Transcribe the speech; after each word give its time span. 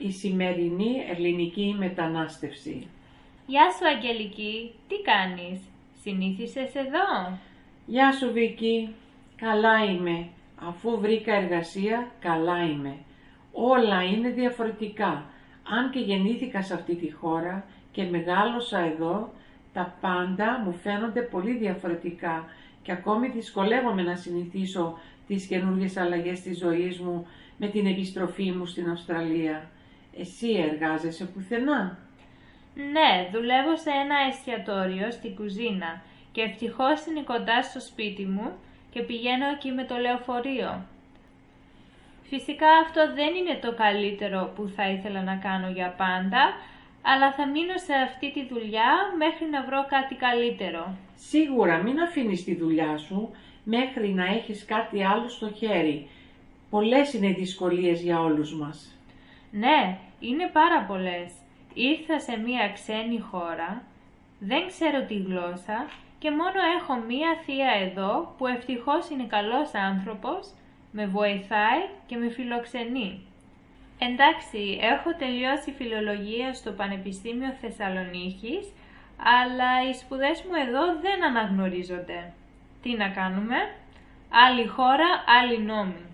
η 0.00 0.10
σημερινή 0.10 1.04
ελληνική 1.10 1.74
μετανάστευση. 1.78 2.86
Γεια 3.46 3.70
σου 3.70 3.86
Αγγελική, 3.96 4.72
τι 4.88 4.94
κάνεις, 5.00 5.60
συνήθισες 6.02 6.74
εδώ; 6.74 7.38
Γεια 7.86 8.12
σου 8.12 8.32
Βίκη, 8.32 8.94
καλά 9.36 9.84
είμαι. 9.84 10.26
Αφού 10.68 11.00
βρήκα 11.00 11.34
εργασία, 11.34 12.10
καλά 12.20 12.64
είμαι. 12.64 12.96
Όλα 13.52 14.02
είναι 14.02 14.28
διαφορετικά. 14.28 15.24
Αν 15.64 15.90
και 15.90 15.98
γεννήθηκα 15.98 16.62
σε 16.62 16.74
αυτή 16.74 16.94
τη 16.94 17.12
χώρα 17.12 17.64
και 17.92 18.02
μεγάλωσα 18.04 18.78
εδώ, 18.78 19.32
τα 19.72 19.96
πάντα 20.00 20.62
μου 20.64 20.72
φαίνονται 20.72 21.20
πολύ 21.20 21.56
διαφορετικά 21.56 22.44
και 22.82 22.92
ακόμη 22.92 23.28
δυσκολεύομαι 23.28 24.02
να 24.02 24.16
συνηθίσω 24.16 24.98
τις 25.26 25.46
καινούργιες 25.46 25.96
αλλαγές 25.96 26.40
της 26.40 26.58
ζωής 26.58 26.98
μου 26.98 27.26
με 27.56 27.68
την 27.68 27.86
επιστροφή 27.86 28.50
μου 28.52 28.66
στην 28.66 28.90
Αυστραλία. 28.90 29.70
Εσύ 30.20 30.50
εργάζεσαι 30.70 31.24
πουθενά; 31.24 31.98
Ναι, 32.74 33.28
δουλεύω 33.32 33.76
σε 33.76 33.90
ένα 34.04 34.16
εστιατόριο 34.28 35.10
στην 35.10 35.34
κουζίνα 35.34 36.02
και 36.32 36.40
ευτυχώς 36.40 37.06
είναι 37.06 37.22
κοντά 37.22 37.62
στο 37.62 37.80
σπίτι 37.80 38.24
μου 38.24 38.52
και 38.90 39.00
πηγαίνω 39.02 39.46
εκεί 39.54 39.70
με 39.70 39.84
το 39.84 39.96
λεωφορείο. 39.96 40.84
Φυσικά 42.22 42.70
αυτό 42.84 43.00
δεν 43.14 43.34
είναι 43.34 43.58
το 43.60 43.74
καλύτερο 43.74 44.52
που 44.54 44.72
θα 44.76 44.90
ήθελα 44.90 45.22
να 45.22 45.36
κάνω 45.36 45.68
για 45.70 45.94
πάντα, 45.96 46.42
αλλά 47.02 47.32
θα 47.32 47.48
μείνω 47.48 47.76
σε 47.86 47.94
αυτή 47.94 48.32
τη 48.32 48.46
δουλειά 48.46 48.92
μέχρι 49.18 49.46
να 49.50 49.64
βρω 49.64 49.86
κάτι 49.88 50.14
καλύτερο. 50.14 50.94
Σίγουρα 51.16 51.76
μην 51.76 52.00
αφήνεις 52.00 52.44
τη 52.44 52.54
δουλειά 52.54 52.96
σου 52.96 53.30
μέχρι 53.64 54.08
να 54.08 54.24
έχεις 54.24 54.64
κάτι 54.64 55.04
άλλο 55.04 55.28
στο 55.28 55.50
χέρι. 55.52 56.08
Πολλές 56.70 57.12
είναι 57.12 57.26
οι 57.26 57.32
δυσκολίες 57.38 58.00
για 58.02 58.20
όλους 58.20 58.54
μας. 58.54 58.94
Ναι, 59.50 59.98
είναι 60.20 60.46
πάρα 60.52 60.84
πολλές. 60.88 61.32
Ήρθα 61.74 62.20
σε 62.20 62.38
μία 62.38 62.70
ξένη 62.72 63.20
χώρα, 63.20 63.82
δεν 64.38 64.66
ξέρω 64.66 65.04
τη 65.04 65.14
γλώσσα 65.14 65.86
και 66.18 66.30
μόνο 66.30 66.60
έχω 66.78 66.94
μία 66.94 67.30
θεία 67.44 67.70
εδώ 67.86 68.34
που 68.38 68.46
ευτυχώς 68.46 69.08
είναι 69.10 69.24
καλός 69.24 69.74
άνθρωπος, 69.74 70.54
με 70.92 71.06
βοηθάει 71.06 71.82
και 72.06 72.16
με 72.16 72.28
φιλοξενεί. 72.28 73.20
Εντάξει, 73.98 74.78
έχω 74.80 75.14
τελειώσει 75.18 75.72
φιλολογία 75.72 76.54
στο 76.54 76.70
Πανεπιστήμιο 76.72 77.52
Θεσσαλονίκης, 77.60 78.72
αλλά 79.40 79.88
οι 79.88 79.94
σπουδές 79.94 80.42
μου 80.42 80.54
εδώ 80.66 80.84
δεν 81.00 81.24
αναγνωρίζονται. 81.24 82.32
Τι 82.82 82.96
να 82.96 83.08
κάνουμε; 83.08 83.56
Άλλη 84.30 84.66
χώρα, 84.66 85.08
άλλη 85.40 85.58
νόμη. 85.58 86.04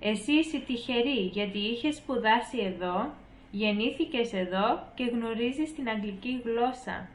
Εσύ 0.00 0.32
είσαι 0.32 0.58
τυχερή 0.58 1.20
γιατί 1.32 1.58
είχες 1.58 1.96
σπουδάσει 1.96 2.58
εδώ, 2.58 3.10
γεννήθηκες 3.50 4.32
εδώ 4.32 4.82
και 4.94 5.04
γνωρίζεις 5.04 5.74
την 5.74 5.88
αγγλική 5.88 6.42
γλώσσα. 6.44 7.08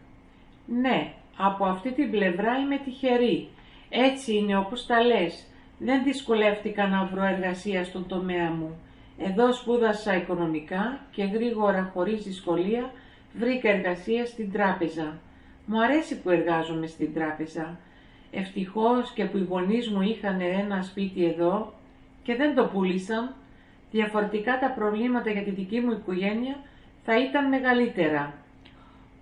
Ναι, 0.65 1.13
από 1.37 1.65
αυτή 1.65 1.91
την 1.91 2.11
πλευρά 2.11 2.57
είμαι 2.57 2.77
τυχερή. 2.77 3.47
Έτσι 3.89 4.35
είναι 4.35 4.57
όπως 4.57 4.85
τα 4.85 5.03
λες. 5.03 5.45
Δεν 5.79 6.03
δυσκολεύτηκα 6.03 6.87
να 6.87 7.05
βρω 7.05 7.23
εργασία 7.23 7.83
στον 7.83 8.07
τομέα 8.07 8.49
μου. 8.51 8.79
Εδώ 9.17 9.53
σπούδασα 9.53 10.15
οικονομικά 10.15 10.99
και 11.11 11.23
γρήγορα 11.23 11.91
χωρίς 11.93 12.23
δυσκολία 12.23 12.91
βρήκα 13.33 13.69
εργασία 13.69 14.25
στην 14.25 14.51
τράπεζα. 14.51 15.19
Μου 15.65 15.81
αρέσει 15.83 16.21
που 16.21 16.29
εργάζομαι 16.29 16.87
στην 16.87 17.13
τράπεζα. 17.13 17.79
Ευτυχώς 18.31 19.11
και 19.11 19.25
που 19.25 19.37
οι 19.37 19.47
γονείς 19.49 19.89
μου 19.89 20.01
είχαν 20.01 20.41
ένα 20.41 20.81
σπίτι 20.81 21.25
εδώ 21.25 21.73
και 22.23 22.35
δεν 22.35 22.55
το 22.55 22.65
πούλησαν, 22.65 23.35
διαφορετικά 23.97 24.59
τα 24.59 24.69
προβλήματα 24.77 25.29
για 25.29 25.43
τη 25.43 25.51
δική 25.51 25.79
μου 25.79 25.91
οικογένεια 25.91 26.55
θα 27.05 27.13
ήταν 27.19 27.47
μεγαλύτερα. 27.47 28.33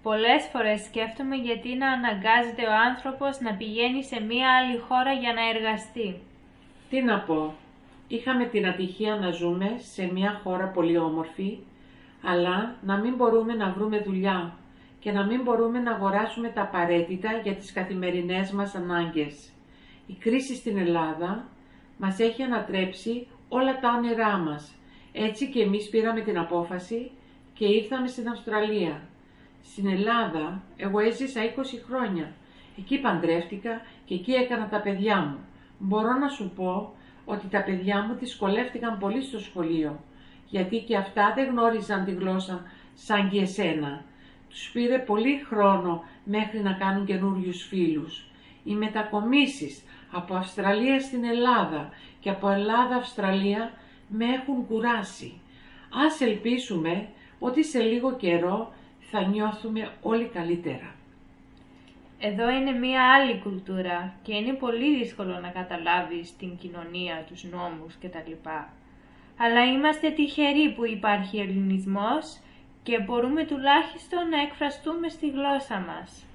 Πολλές 0.04 0.44
φορές 0.52 0.82
σκέφτομαι 0.82 1.36
γιατί 1.36 1.76
να 1.76 1.88
αναγκάζεται 1.92 2.64
ο 2.68 2.74
άνθρωπος 2.90 3.40
να 3.40 3.54
πηγαίνει 3.54 4.04
σε 4.04 4.22
μία 4.30 4.48
άλλη 4.58 4.78
χώρα 4.88 5.12
για 5.12 5.34
να 5.34 5.44
εργαστεί. 5.54 6.10
Τι 6.90 7.02
να 7.02 7.20
πω, 7.20 7.54
είχαμε 8.08 8.46
την 8.46 8.68
ατυχία 8.68 9.16
να 9.16 9.30
ζούμε 9.32 9.76
σε 9.78 10.10
μια 10.14 10.40
χώρα 10.44 10.66
πολύ 10.68 10.98
όμορφη, 10.98 11.58
αλλά 12.24 12.76
να 12.82 12.98
μην 12.98 13.16
μπορούμε 13.16 13.54
να 13.54 13.72
βρούμε 13.72 14.00
δουλειά 14.00 14.54
και 15.00 15.12
να 15.12 15.26
μην 15.26 15.42
μπορούμε 15.42 15.80
να 15.80 15.92
αγοράσουμε 15.92 16.50
τα 16.50 16.62
απαραίτητα 16.62 17.30
για 17.44 17.56
τις 17.56 17.74
καθημερινές 17.74 18.52
μας 18.52 18.76
ανάγκες. 18.76 19.50
Η 20.08 20.14
κρίση 20.14 20.56
στην 20.56 20.78
Ελλάδα 20.78 21.46
μας 21.98 22.20
έχει 22.20 22.44
ανατρέψει 22.44 23.28
όλα 23.54 23.80
τα 23.80 23.94
όνειρά 23.98 24.38
μας. 24.38 24.72
Έτσι 25.12 25.50
και 25.50 25.62
εμείς 25.62 25.90
πήραμε 25.90 26.22
την 26.22 26.38
απόφαση 26.38 27.12
και 27.54 27.66
ήρθαμε 27.66 28.08
στην 28.08 28.30
Αυστραλία. 28.30 29.02
Στην 29.64 29.88
Ελλάδα 29.88 30.64
εγώ 30.78 31.00
έζησα 31.00 31.42
20 31.44 31.50
χρόνια. 31.88 32.34
Εκεί 32.78 32.98
παντρεύτηκα 33.00 33.82
και 34.06 34.14
εκεί 34.14 34.32
έκανα 34.32 34.68
τα 34.70 34.82
παιδιά 34.82 35.20
μου. 35.20 35.40
Μπορώ 35.80 36.18
να 36.18 36.28
σου 36.28 36.52
πω 36.56 36.94
ότι 37.26 37.48
τα 37.48 37.64
παιδιά 37.64 38.02
μου 38.02 38.16
δυσκολεύτηκαν 38.20 38.98
πολύ 38.98 39.22
στο 39.22 39.40
σχολείο, 39.40 40.00
γιατί 40.50 40.80
και 40.80 40.98
αυτά 40.98 41.34
δεν 41.36 41.50
γνώριζαν 41.50 42.06
τη 42.06 42.12
γλώσσα 42.12 42.64
σαν 42.94 43.30
και 43.30 43.42
εσένα. 43.42 44.04
Τους 44.50 44.70
πήρε 44.74 45.00
πολύ 45.00 45.44
χρόνο 45.48 46.04
μέχρι 46.24 46.60
να 46.60 46.74
κάνουν 46.74 47.06
καινούριους 47.06 47.64
φίλους. 47.64 48.26
Οι 48.64 48.74
μετακομίσεις 48.74 49.84
από 50.12 50.36
Αυστραλία 50.36 51.00
στην 51.00 51.24
Ελλάδα 51.24 51.90
και 52.22 52.30
από 52.30 52.50
Ελλάδα-Αυστραλία 52.50 53.72
με 54.08 54.26
έχουν 54.26 54.68
κουράσει. 54.68 55.42
Ας 56.06 56.22
ελπίσουμε 56.22 57.08
ότι 57.40 57.64
σε 57.64 57.80
λίγο 57.80 58.16
καιρό 58.16 58.74
θα 59.00 59.22
νιώθουμε 59.22 59.92
όλοι 60.02 60.26
καλύτερα. 60.26 60.96
Εδώ 62.20 62.50
είναι 62.50 62.72
μία 62.72 63.14
άλλη 63.14 63.40
κουλτούρα 63.40 64.14
και 64.24 64.36
είναι 64.36 64.54
πολύ 64.54 64.98
δύσκολο 64.98 65.40
να 65.40 65.50
καταλάβεις 65.50 66.36
την 66.38 66.58
κοινωνία, 66.58 67.26
τους 67.28 67.44
νόμους 67.44 67.98
κτλ. 68.02 68.50
Αλλά 69.38 69.66
είμαστε 69.66 70.10
τυχεροί 70.10 70.74
που 70.76 70.86
υπάρχει 70.86 71.38
ελληνισμός 71.38 72.40
και 72.84 73.00
μπορούμε 73.00 73.46
τουλάχιστον 73.46 74.30
να 74.30 74.42
εκφραστούμε 74.42 75.10
στη 75.10 75.30
γλώσσα 75.30 75.80
μας. 75.80 76.26